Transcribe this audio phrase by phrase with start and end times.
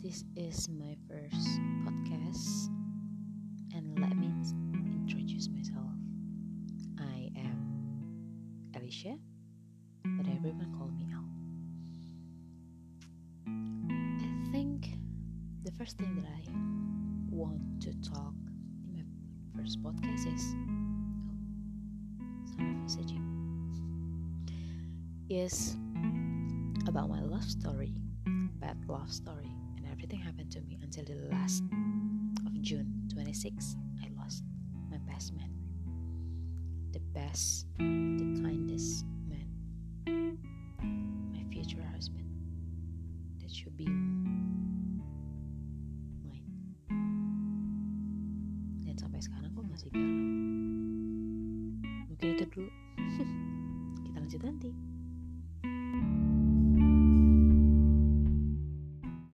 [0.00, 2.70] This is my first podcast,
[3.74, 4.30] and let me
[4.86, 5.90] introduce myself.
[7.00, 9.16] I am Alicia,
[10.04, 11.26] but everyone call me Al.
[14.20, 14.94] I think
[15.64, 16.44] the first thing that I
[17.34, 18.34] want to talk
[18.86, 20.54] in my first podcast is
[22.30, 23.26] oh, of messaging
[25.28, 25.76] is
[26.90, 27.94] about my love story,
[28.58, 31.62] bad love story, and everything happened to me until the last
[32.44, 33.76] of June 26.
[34.02, 34.42] I lost
[34.90, 35.54] my best man,
[36.90, 39.46] the best, the kindest man,
[41.30, 42.26] my future husband
[43.40, 43.86] that should be
[46.26, 46.42] mine.
[48.82, 50.10] Dan sampai sekarang gue masih galau.
[52.10, 52.70] Mungkin itu dulu.
[54.10, 54.89] Kita lanjut nanti.